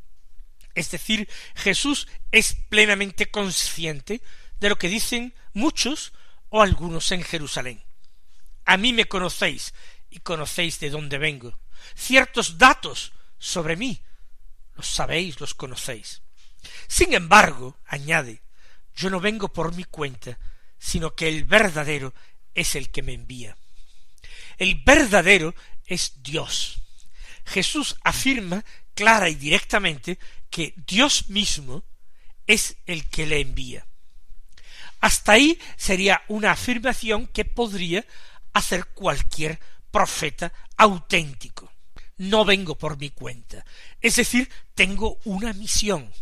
Es 0.74 0.90
decir, 0.90 1.28
Jesús 1.54 2.08
es 2.32 2.54
plenamente 2.70 3.30
consciente 3.30 4.22
de 4.58 4.70
lo 4.70 4.78
que 4.78 4.88
dicen 4.88 5.34
muchos 5.52 6.14
o 6.48 6.62
algunos 6.62 7.10
en 7.12 7.22
Jerusalén. 7.22 7.82
A 8.64 8.76
mí 8.76 8.92
me 8.92 9.06
conocéis 9.06 9.74
y 10.10 10.20
conocéis 10.20 10.80
de 10.80 10.90
dónde 10.90 11.18
vengo. 11.18 11.58
Ciertos 11.94 12.58
datos 12.58 13.12
sobre 13.38 13.76
mí 13.76 14.02
los 14.76 14.86
sabéis, 14.86 15.40
los 15.40 15.54
conocéis. 15.54 16.22
Sin 16.86 17.14
embargo, 17.14 17.78
añade, 17.86 18.42
yo 18.94 19.10
no 19.10 19.20
vengo 19.20 19.52
por 19.52 19.74
mi 19.74 19.84
cuenta, 19.84 20.38
sino 20.78 21.14
que 21.14 21.28
el 21.28 21.44
verdadero 21.44 22.14
es 22.54 22.74
el 22.74 22.90
que 22.90 23.02
me 23.02 23.14
envía. 23.14 23.56
El 24.58 24.82
verdadero 24.84 25.54
es 25.86 26.22
Dios. 26.22 26.82
Jesús 27.44 27.96
afirma 28.02 28.64
clara 28.94 29.28
y 29.28 29.34
directamente 29.34 30.18
que 30.50 30.74
Dios 30.86 31.28
mismo 31.28 31.84
es 32.46 32.76
el 32.86 33.08
que 33.08 33.26
le 33.26 33.40
envía. 33.40 33.86
Hasta 35.00 35.32
ahí 35.32 35.58
sería 35.76 36.22
una 36.28 36.52
afirmación 36.52 37.26
que 37.26 37.44
podría 37.44 38.04
hacer 38.52 38.86
cualquier 38.86 39.60
profeta 39.90 40.52
auténtico 40.76 41.70
no 42.18 42.44
vengo 42.44 42.76
por 42.78 42.98
mi 42.98 43.10
cuenta. 43.10 43.64
Es 44.00 44.16
decir, 44.16 44.50
tengo 44.74 45.18
una 45.24 45.52
misión. 45.52 46.12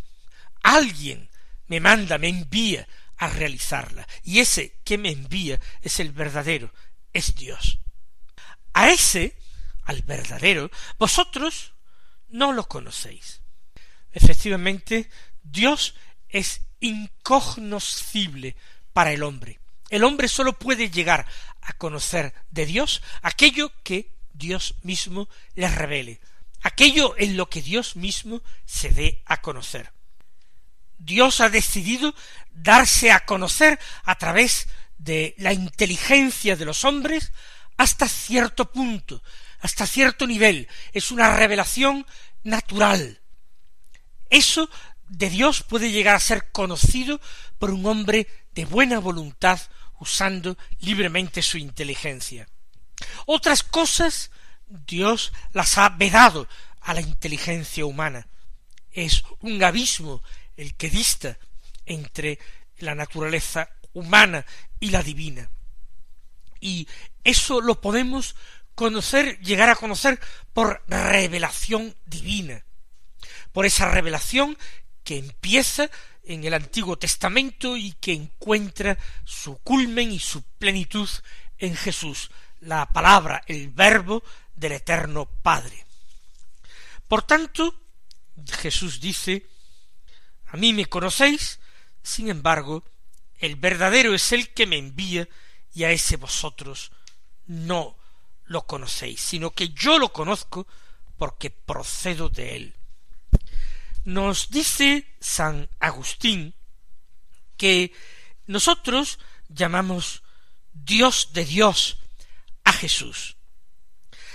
Alguien 0.62 1.28
me 1.66 1.80
manda, 1.80 2.18
me 2.18 2.28
envía 2.28 2.86
a 3.16 3.28
realizarla. 3.28 4.06
Y 4.22 4.40
ese 4.40 4.80
que 4.84 4.98
me 4.98 5.10
envía 5.10 5.60
es 5.82 6.00
el 6.00 6.12
verdadero, 6.12 6.72
es 7.12 7.34
Dios. 7.34 7.78
A 8.72 8.90
ese, 8.90 9.36
al 9.84 10.02
verdadero, 10.02 10.70
vosotros 10.98 11.74
no 12.28 12.52
lo 12.52 12.66
conocéis. 12.66 13.40
Efectivamente, 14.12 15.10
Dios 15.42 15.94
es 16.28 16.62
incognoscible 16.84 18.56
para 18.92 19.12
el 19.12 19.22
hombre. 19.22 19.58
El 19.90 20.04
hombre 20.04 20.28
sólo 20.28 20.58
puede 20.58 20.90
llegar 20.90 21.26
a 21.62 21.72
conocer 21.74 22.34
de 22.50 22.66
Dios 22.66 23.02
aquello 23.22 23.72
que 23.82 24.10
Dios 24.32 24.74
mismo 24.82 25.28
les 25.54 25.74
revele, 25.74 26.20
aquello 26.62 27.14
en 27.16 27.36
lo 27.36 27.48
que 27.48 27.62
Dios 27.62 27.96
mismo 27.96 28.42
se 28.66 28.90
dé 28.90 29.22
a 29.26 29.40
conocer. 29.40 29.92
Dios 30.98 31.40
ha 31.40 31.48
decidido 31.48 32.14
darse 32.50 33.12
a 33.12 33.24
conocer 33.24 33.78
a 34.04 34.16
través 34.16 34.68
de 34.98 35.34
la 35.38 35.52
inteligencia 35.52 36.56
de 36.56 36.64
los 36.64 36.84
hombres 36.84 37.32
hasta 37.76 38.08
cierto 38.08 38.70
punto, 38.70 39.22
hasta 39.60 39.86
cierto 39.86 40.26
nivel. 40.26 40.68
Es 40.92 41.10
una 41.10 41.36
revelación 41.36 42.06
natural. 42.42 43.20
Eso 44.30 44.68
de 45.08 45.30
Dios 45.30 45.62
puede 45.62 45.90
llegar 45.90 46.16
a 46.16 46.20
ser 46.20 46.50
conocido 46.50 47.20
por 47.58 47.70
un 47.70 47.86
hombre 47.86 48.26
de 48.54 48.64
buena 48.64 48.98
voluntad 48.98 49.60
usando 49.98 50.56
libremente 50.80 51.42
su 51.42 51.58
inteligencia. 51.58 52.48
Otras 53.26 53.62
cosas 53.62 54.30
Dios 54.66 55.32
las 55.52 55.78
ha 55.78 55.88
vedado 55.90 56.48
a 56.80 56.94
la 56.94 57.00
inteligencia 57.00 57.86
humana. 57.86 58.26
Es 58.90 59.24
un 59.40 59.62
abismo 59.62 60.22
el 60.56 60.74
que 60.74 60.90
dista 60.90 61.38
entre 61.86 62.38
la 62.78 62.94
naturaleza 62.94 63.68
humana 63.92 64.44
y 64.80 64.90
la 64.90 65.02
divina. 65.02 65.50
Y 66.60 66.88
eso 67.24 67.60
lo 67.60 67.80
podemos 67.80 68.36
conocer, 68.74 69.38
llegar 69.40 69.68
a 69.68 69.76
conocer 69.76 70.20
por 70.52 70.82
revelación 70.88 71.96
divina, 72.06 72.64
por 73.52 73.66
esa 73.66 73.90
revelación 73.90 74.56
que 75.04 75.18
empieza 75.18 75.90
en 76.24 76.44
el 76.44 76.54
Antiguo 76.54 76.96
Testamento 76.96 77.76
y 77.76 77.92
que 77.92 78.12
encuentra 78.12 78.98
su 79.24 79.58
culmen 79.58 80.10
y 80.10 80.18
su 80.18 80.42
plenitud 80.42 81.08
en 81.58 81.76
Jesús, 81.76 82.30
la 82.60 82.86
palabra, 82.92 83.42
el 83.46 83.68
verbo 83.68 84.22
del 84.54 84.72
eterno 84.72 85.26
Padre. 85.26 85.84
Por 87.06 87.22
tanto, 87.22 87.80
Jesús 88.60 89.00
dice, 89.00 89.46
a 90.46 90.56
mí 90.56 90.72
me 90.72 90.86
conocéis, 90.86 91.60
sin 92.02 92.28
embargo, 92.28 92.84
el 93.38 93.56
verdadero 93.56 94.14
es 94.14 94.32
el 94.32 94.52
que 94.54 94.66
me 94.66 94.78
envía 94.78 95.28
y 95.74 95.84
a 95.84 95.90
ese 95.90 96.16
vosotros 96.16 96.92
no 97.46 97.96
lo 98.46 98.66
conocéis, 98.66 99.20
sino 99.20 99.50
que 99.50 99.70
yo 99.70 99.98
lo 99.98 100.12
conozco 100.12 100.66
porque 101.18 101.50
procedo 101.50 102.28
de 102.28 102.56
él. 102.56 102.74
Nos 104.04 104.50
dice 104.50 105.06
San 105.20 105.68
Agustín 105.80 106.54
que 107.56 107.92
nosotros 108.46 109.18
llamamos 109.48 110.22
Dios 110.72 111.30
de 111.32 111.44
Dios 111.44 111.98
a 112.64 112.72
Jesús. 112.72 113.36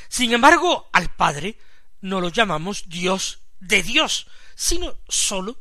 Sin 0.08 0.34
embargo, 0.34 0.90
al 0.92 1.14
Padre 1.16 1.58
no 2.02 2.20
lo 2.22 2.30
llamamos 2.30 2.86
Dios 2.88 3.42
de 3.60 3.84
Dios, 3.84 4.28
sino 4.56 4.98
sólo 5.08 5.60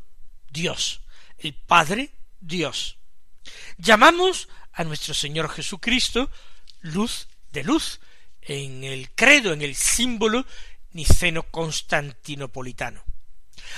Dios, 0.50 1.02
el 1.38 1.54
Padre 1.54 2.12
Dios. 2.40 2.96
Llamamos 3.76 4.48
a 4.72 4.84
nuestro 4.84 5.12
Señor 5.12 5.50
Jesucristo 5.50 6.30
luz 6.80 7.28
de 7.52 7.64
luz, 7.64 8.00
en 8.40 8.84
el 8.84 9.10
credo, 9.10 9.52
en 9.52 9.62
el 9.62 9.74
símbolo 9.74 10.46
niceno 10.92 11.42
constantinopolitano. 11.44 13.04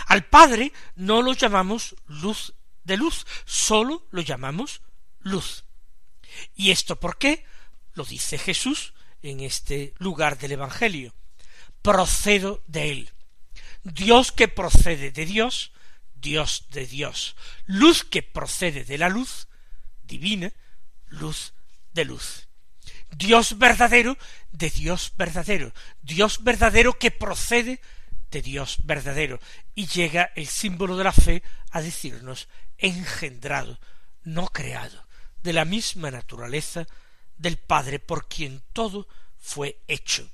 Al 0.06 0.24
Padre 0.24 0.72
no 0.96 1.22
lo 1.22 1.32
llamamos 1.32 1.96
luz 2.06 2.54
de 2.84 2.96
luz, 2.96 3.26
sólo 3.44 4.06
lo 4.10 4.22
llamamos 4.22 4.82
luz. 5.20 5.64
¿Y 6.54 6.70
esto 6.70 6.96
por 6.98 7.18
qué? 7.18 7.44
Lo 7.94 8.04
dice 8.04 8.38
Jesús 8.38 8.94
en 9.22 9.40
este 9.40 9.94
lugar 9.98 10.38
del 10.38 10.52
Evangelio. 10.52 11.14
Procedo 11.82 12.62
de 12.66 12.90
él. 12.90 13.10
Dios 13.82 14.32
que 14.32 14.48
procede 14.48 15.10
de 15.10 15.24
Dios, 15.24 15.72
Dios 16.14 16.66
de 16.70 16.86
Dios. 16.86 17.36
Luz 17.66 18.04
que 18.04 18.22
procede 18.22 18.84
de 18.84 18.98
la 18.98 19.08
luz 19.08 19.48
divina, 20.02 20.52
luz 21.08 21.54
de 21.92 22.04
luz. 22.04 22.48
Dios 23.10 23.58
verdadero 23.58 24.16
de 24.52 24.70
Dios 24.70 25.12
verdadero. 25.16 25.72
Dios 26.02 26.42
verdadero 26.44 26.98
que 26.98 27.10
procede 27.10 27.80
de 28.30 28.42
Dios 28.42 28.78
verdadero. 28.84 29.40
Y 29.74 29.86
llega 29.86 30.32
el 30.36 30.46
símbolo 30.46 30.96
de 30.96 31.04
la 31.04 31.12
fe 31.12 31.42
a 31.70 31.80
decirnos 31.80 32.48
engendrado, 32.78 33.78
no 34.22 34.48
creado, 34.48 35.06
de 35.42 35.52
la 35.52 35.64
misma 35.64 36.10
naturaleza 36.10 36.86
del 37.36 37.56
Padre 37.56 37.98
por 37.98 38.28
quien 38.28 38.62
todo 38.72 39.08
fue 39.38 39.80
hecho. 39.88 40.28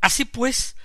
Así 0.00 0.24
pues, 0.24 0.76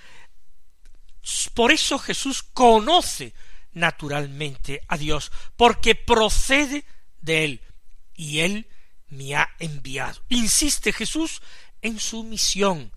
por 1.54 1.72
eso 1.72 1.98
Jesús 1.98 2.42
conoce 2.42 3.34
naturalmente 3.72 4.82
a 4.88 4.96
Dios, 4.96 5.32
porque 5.56 5.94
procede 5.94 6.84
de 7.20 7.44
él, 7.44 7.60
y 8.14 8.40
él 8.40 8.68
me 9.08 9.34
ha 9.34 9.54
enviado. 9.58 10.22
Insiste 10.28 10.92
Jesús 10.92 11.42
en 11.82 11.98
su 11.98 12.24
misión, 12.24 12.92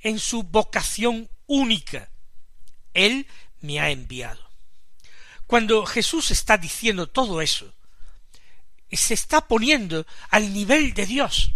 en 0.00 0.18
su 0.18 0.42
vocación 0.42 1.30
única. 1.52 2.08
Él 2.94 3.26
me 3.60 3.78
ha 3.78 3.90
enviado. 3.90 4.50
Cuando 5.46 5.84
Jesús 5.84 6.30
está 6.30 6.56
diciendo 6.56 7.08
todo 7.08 7.42
eso, 7.42 7.74
se 8.90 9.14
está 9.14 9.46
poniendo 9.46 10.06
al 10.30 10.52
nivel 10.52 10.94
de 10.94 11.06
Dios, 11.06 11.52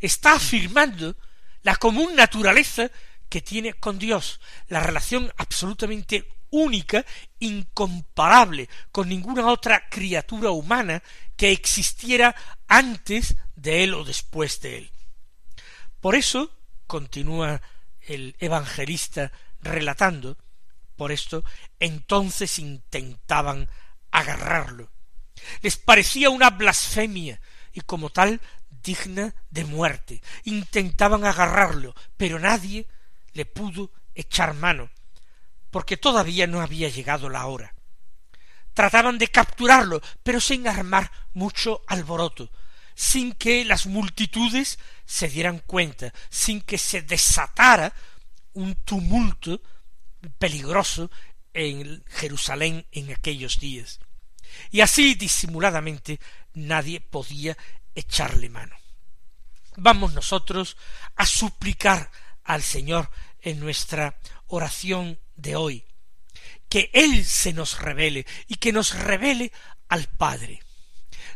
está 0.00 0.34
afirmando 0.34 1.16
la 1.62 1.74
común 1.76 2.14
naturaleza 2.14 2.90
que 3.28 3.42
tiene 3.42 3.74
con 3.74 3.98
Dios, 3.98 4.40
la 4.68 4.80
relación 4.80 5.32
absolutamente 5.36 6.28
única, 6.50 7.04
incomparable 7.40 8.68
con 8.92 9.08
ninguna 9.08 9.48
otra 9.48 9.88
criatura 9.88 10.50
humana 10.50 11.02
que 11.36 11.50
existiera 11.50 12.34
antes 12.68 13.36
de 13.56 13.82
él 13.82 13.94
o 13.94 14.04
después 14.04 14.60
de 14.60 14.78
él. 14.78 14.90
Por 16.00 16.14
eso, 16.14 16.52
continúa 16.86 17.60
el 18.08 18.36
evangelista 18.40 19.30
relatando, 19.60 20.38
por 20.96 21.12
esto 21.12 21.44
entonces 21.78 22.58
intentaban 22.58 23.68
agarrarlo. 24.10 24.90
Les 25.60 25.76
parecía 25.76 26.30
una 26.30 26.50
blasfemia 26.50 27.40
y 27.72 27.82
como 27.82 28.10
tal 28.10 28.40
digna 28.82 29.34
de 29.50 29.64
muerte. 29.64 30.22
Intentaban 30.44 31.24
agarrarlo, 31.24 31.94
pero 32.16 32.38
nadie 32.38 32.86
le 33.32 33.44
pudo 33.44 33.92
echar 34.14 34.54
mano, 34.54 34.90
porque 35.70 35.96
todavía 35.96 36.46
no 36.46 36.60
había 36.60 36.88
llegado 36.88 37.28
la 37.28 37.46
hora. 37.46 37.74
Trataban 38.74 39.18
de 39.18 39.28
capturarlo, 39.28 40.00
pero 40.22 40.40
sin 40.40 40.66
armar 40.66 41.10
mucho 41.34 41.82
alboroto, 41.86 42.50
sin 42.98 43.32
que 43.32 43.64
las 43.64 43.86
multitudes 43.86 44.80
se 45.06 45.28
dieran 45.28 45.60
cuenta, 45.60 46.12
sin 46.30 46.60
que 46.60 46.78
se 46.78 47.00
desatara 47.00 47.94
un 48.54 48.74
tumulto 48.74 49.62
peligroso 50.36 51.08
en 51.54 52.02
Jerusalén 52.08 52.84
en 52.90 53.12
aquellos 53.12 53.60
días. 53.60 54.00
Y 54.72 54.80
así 54.80 55.14
disimuladamente 55.14 56.18
nadie 56.54 57.00
podía 57.00 57.56
echarle 57.94 58.48
mano. 58.48 58.74
Vamos 59.76 60.12
nosotros 60.12 60.76
a 61.14 61.24
suplicar 61.24 62.10
al 62.42 62.64
Señor 62.64 63.12
en 63.42 63.60
nuestra 63.60 64.18
oración 64.48 65.20
de 65.36 65.54
hoy, 65.54 65.84
que 66.68 66.90
Él 66.92 67.24
se 67.24 67.52
nos 67.52 67.78
revele 67.78 68.26
y 68.48 68.56
que 68.56 68.72
nos 68.72 68.98
revele 68.98 69.52
al 69.88 70.08
Padre. 70.08 70.64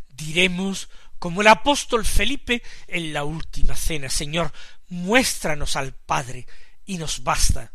Diremos 0.08 0.88
como 1.22 1.40
el 1.42 1.46
apóstol 1.46 2.04
Felipe 2.04 2.64
en 2.88 3.12
la 3.12 3.22
última 3.22 3.76
cena, 3.76 4.08
Señor, 4.08 4.52
muéstranos 4.88 5.76
al 5.76 5.94
Padre 5.94 6.48
y 6.84 6.98
nos 6.98 7.22
basta. 7.22 7.70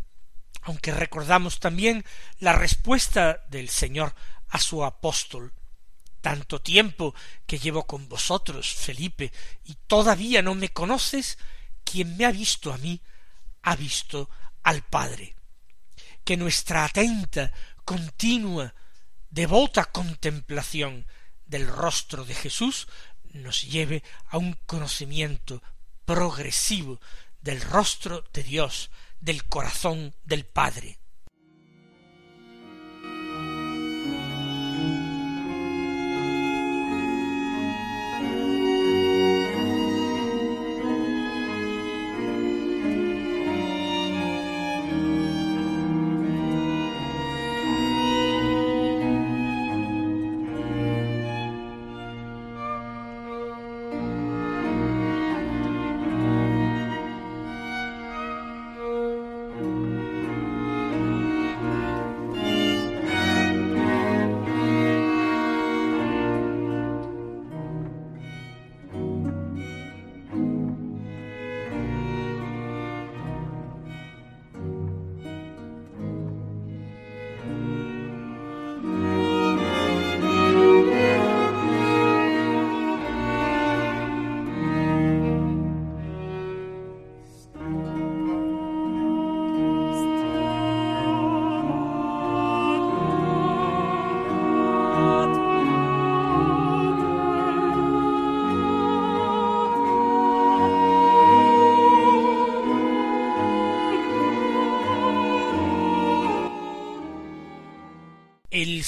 Aunque 0.63 0.91
recordamos 0.91 1.61
también 1.61 2.03
la 2.39 2.51
respuesta 2.51 3.45
del 3.47 3.69
Señor 3.69 4.13
a 4.49 4.59
su 4.59 4.83
apóstol. 4.83 5.53
Tanto 6.19 6.61
tiempo 6.61 7.15
que 7.45 7.57
llevo 7.57 7.87
con 7.87 8.09
vosotros, 8.09 8.73
Felipe, 8.73 9.31
y 9.63 9.75
todavía 9.87 10.41
no 10.41 10.53
me 10.53 10.67
conoces, 10.67 11.37
quien 11.85 12.17
me 12.17 12.25
ha 12.25 12.31
visto 12.33 12.73
a 12.73 12.77
mí, 12.77 13.01
ha 13.61 13.77
visto 13.77 14.29
al 14.63 14.81
Padre. 14.81 15.37
Que 16.25 16.35
nuestra 16.35 16.83
atenta, 16.83 17.53
continua, 17.85 18.75
devota 19.29 19.85
contemplación 19.85 21.07
del 21.45 21.65
rostro 21.65 22.25
de 22.25 22.35
Jesús 22.35 22.89
nos 23.33 23.63
lleve 23.63 24.03
a 24.27 24.37
un 24.37 24.57
conocimiento 24.65 25.61
progresivo 26.05 26.99
del 27.41 27.61
rostro 27.61 28.23
de 28.33 28.43
Dios, 28.43 28.89
del 29.19 29.45
corazón 29.45 30.15
del 30.25 30.45
Padre. 30.45 30.99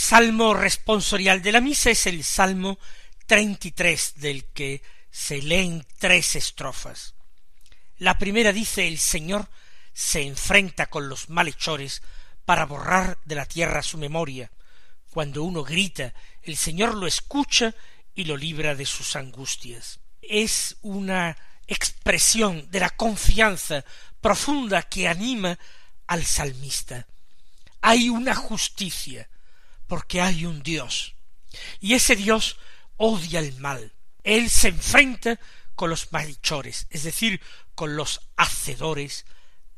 Salmo 0.09 0.55
responsorial 0.55 1.43
de 1.43 1.51
la 1.51 1.61
misa 1.61 1.91
es 1.91 2.07
el 2.07 2.23
salmo 2.23 2.79
33 3.27 4.13
del 4.15 4.45
que 4.45 4.81
se 5.11 5.39
leen 5.39 5.85
tres 5.99 6.35
estrofas. 6.35 7.13
La 7.99 8.17
primera 8.17 8.51
dice 8.51 8.87
el 8.87 8.97
Señor 8.97 9.47
se 9.93 10.23
enfrenta 10.23 10.87
con 10.87 11.09
los 11.09 11.29
malhechores 11.29 12.01
para 12.43 12.65
borrar 12.65 13.19
de 13.25 13.35
la 13.35 13.45
tierra 13.45 13.83
su 13.83 13.99
memoria. 13.99 14.49
Cuando 15.11 15.43
uno 15.43 15.63
grita, 15.63 16.15
el 16.41 16.57
Señor 16.57 16.95
lo 16.95 17.05
escucha 17.05 17.75
y 18.15 18.23
lo 18.23 18.35
libra 18.35 18.73
de 18.73 18.87
sus 18.87 19.15
angustias. 19.15 19.99
Es 20.23 20.77
una 20.81 21.37
expresión 21.67 22.67
de 22.71 22.79
la 22.79 22.89
confianza 22.89 23.85
profunda 24.21 24.81
que 24.81 25.07
anima 25.07 25.59
al 26.07 26.25
salmista. 26.25 27.05
Hay 27.81 28.09
una 28.09 28.33
justicia, 28.33 29.29
porque 29.89 30.21
hay 30.21 30.45
un 30.45 30.61
Dios, 30.61 31.15
y 31.81 31.95
ese 31.95 32.15
Dios 32.15 32.57
odia 32.95 33.39
el 33.39 33.57
mal. 33.59 33.91
Él 34.23 34.51
se 34.51 34.67
enfrenta 34.67 35.39
con 35.73 35.89
los 35.89 36.11
malhechores, 36.11 36.85
es 36.91 37.03
decir, 37.03 37.41
con 37.73 37.95
los 37.95 38.21
hacedores 38.37 39.25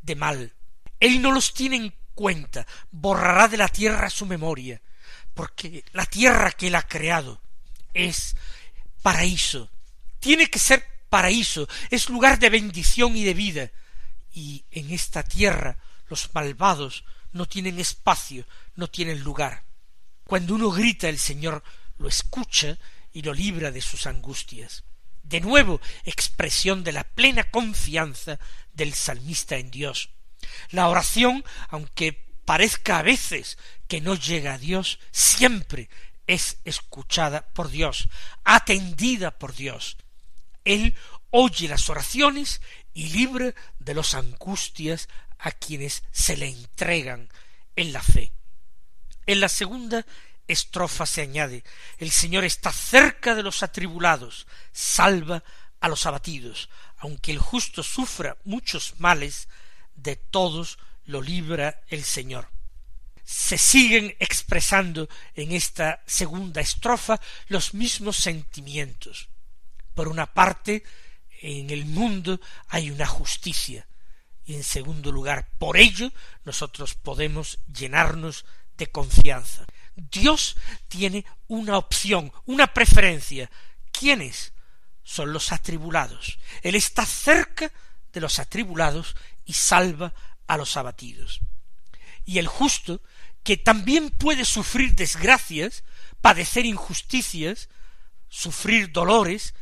de 0.02 0.15
mal. 0.15 0.54
Él 1.00 1.21
no 1.21 1.32
los 1.32 1.54
tiene 1.54 1.78
en 1.78 1.95
cuenta, 2.13 2.67
borrará 2.91 3.47
de 3.47 3.56
la 3.56 3.69
tierra 3.69 4.10
su 4.10 4.26
memoria, 4.26 4.82
porque 5.34 5.86
la 5.93 6.06
tierra 6.06 6.52
que 6.52 6.67
él 6.67 6.76
ha 6.76 6.84
creado 6.84 7.41
es 7.93 8.36
paraíso, 9.02 9.71
tiene 10.19 10.50
que 10.50 10.60
ser 10.60 10.86
paraíso, 11.10 11.69
es 11.89 12.10
lugar 12.10 12.38
de 12.38 12.50
bendición 12.50 13.15
y 13.15 13.24
de 13.24 13.34
vida, 13.34 13.71
y 14.34 14.65
en 14.71 14.91
esta 14.91 15.24
tierra 15.24 15.78
los 16.10 16.34
malvados 16.34 17.06
no 17.32 17.45
tienen 17.45 17.80
espacio, 17.80 18.45
no 18.76 18.89
tienen 18.89 19.21
lugar. 19.21 19.71
Cuando 20.32 20.56
uno 20.56 20.72
grita 20.72 21.10
el 21.10 21.20
Señor 21.20 21.62
lo 21.98 22.08
escucha 22.08 22.78
y 23.12 23.22
lo 23.22 23.34
libra 23.34 23.70
de 23.70 23.82
sus 23.82 24.08
angustias. 24.08 24.86
De 25.24 25.41
nuevo, 25.41 25.82
expresión 26.06 26.86
de 26.86 26.94
la 26.94 27.04
plena 27.04 27.52
confianza 27.52 28.39
del 28.72 28.94
salmista 28.94 29.58
en 29.58 29.72
Dios. 29.72 30.12
La 30.70 30.88
oración, 30.88 31.44
aunque 31.67 32.13
parezca 32.46 33.00
a 33.00 33.02
veces 33.02 33.58
que 33.89 34.00
no 34.00 34.15
llega 34.15 34.54
a 34.54 34.58
Dios, 34.58 35.00
siempre 35.12 35.89
es 36.28 36.60
escuchada 36.63 37.50
por 37.52 37.70
Dios, 37.70 38.08
atendida 38.46 39.38
por 39.38 39.54
Dios. 39.54 39.98
Él 40.63 40.96
oye 41.32 41.67
las 41.67 41.89
oraciones 41.89 42.62
y 42.94 43.10
libra 43.10 43.54
de 43.80 43.96
las 43.96 44.13
angustias 44.13 45.10
a 45.39 45.52
quienes 45.52 46.04
se 46.13 46.38
le 46.38 46.48
entregan 46.48 47.28
en 47.76 47.91
la 47.91 48.02
fe. 48.02 48.32
En 49.26 49.40
la 49.40 49.50
segunda 49.50 50.06
estrofa 50.48 51.06
se 51.06 51.22
añade 51.22 51.64
el 51.98 52.12
Señor 52.12 52.44
está 52.44 52.72
cerca 52.72 53.36
de 53.36 53.44
los 53.44 53.64
atribulados, 53.64 54.48
salva 54.72 55.44
a 55.80 55.90
los 55.90 56.06
abatidos, 56.06 56.70
aunque 56.98 57.32
el 57.32 57.40
justo 57.40 57.84
sufra 57.84 58.38
muchos 58.44 59.00
males, 59.00 59.48
de 59.96 60.16
todos 60.16 60.78
lo 61.06 61.22
libra 61.22 61.82
el 61.88 62.04
Señor. 62.04 62.50
Se 63.24 63.58
siguen 63.58 64.16
expresando 64.20 65.08
en 65.36 65.52
esta 65.52 66.04
segunda 66.06 66.62
estrofa 66.62 67.20
los 67.48 67.74
mismos 67.74 68.18
sentimientos. 68.18 69.30
Por 69.94 70.08
una 70.08 70.34
parte, 70.34 70.84
en 71.42 71.70
el 71.70 71.86
mundo 71.86 72.40
hay 72.68 72.92
una 72.92 73.06
justicia, 73.06 73.88
y 74.46 74.56
en 74.56 74.64
segundo 74.64 75.12
lugar, 75.12 75.50
por 75.58 75.78
ello 75.78 76.12
nosotros 76.46 76.96
podemos 76.96 77.60
llenarnos 77.72 78.46
de 78.82 78.88
confianza. 78.91 79.63
Dios 79.96 80.58
tiene 80.88 81.24
una 81.48 81.78
opción, 81.78 82.34
una 82.46 82.74
preferencia. 82.74 83.50
¿Quiénes? 83.91 84.54
Son 85.04 85.32
los 85.32 85.52
atribulados. 85.52 86.39
Él 86.63 86.74
está 86.74 87.06
cerca 87.06 87.72
de 88.12 88.22
los 88.22 88.39
atribulados 88.39 89.15
y 89.46 89.54
salva 89.54 90.13
a 90.48 90.58
los 90.58 90.78
abatidos. 90.78 91.41
Y 92.26 92.39
el 92.39 92.48
justo, 92.48 93.02
que 93.44 93.56
también 93.56 94.10
puede 94.10 94.46
sufrir 94.46 94.96
desgracias, 94.96 95.84
padecer 96.20 96.65
injusticias, 96.65 97.70
sufrir 98.30 98.91
dolores, 98.91 99.54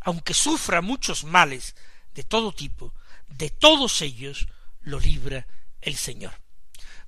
aunque 0.00 0.32
sufra 0.32 0.80
muchos 0.80 1.24
males 1.24 1.76
de 2.14 2.24
todo 2.24 2.52
tipo, 2.52 2.94
de 3.28 3.50
todos 3.50 4.00
ellos 4.00 4.48
lo 4.80 5.00
libra 5.00 5.46
el 5.82 5.96
Señor. 5.96 6.43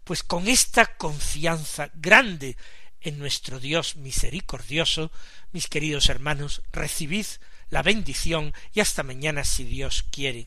Pues 0.07 0.23
con 0.23 0.47
esta 0.47 0.87
confianza 0.87 1.90
grande 1.92 2.57
en 3.01 3.19
nuestro 3.19 3.59
Dios 3.59 3.97
misericordioso, 3.97 5.11
mis 5.51 5.66
queridos 5.66 6.09
hermanos, 6.09 6.62
recibid 6.71 7.27
la 7.71 7.83
bendición 7.83 8.55
y 8.73 8.79
hasta 8.79 9.03
mañana 9.03 9.42
si 9.42 9.64
Dios 9.64 10.05
quiere. 10.12 10.47